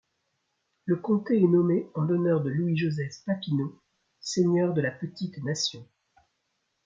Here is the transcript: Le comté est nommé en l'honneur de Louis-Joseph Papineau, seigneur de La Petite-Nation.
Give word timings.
Le 0.85 0.95
comté 0.95 1.37
est 1.37 1.47
nommé 1.47 1.85
en 1.93 2.01
l'honneur 2.01 2.41
de 2.41 2.49
Louis-Joseph 2.49 3.23
Papineau, 3.23 3.79
seigneur 4.19 4.73
de 4.73 4.81
La 4.81 4.89
Petite-Nation. 4.89 5.87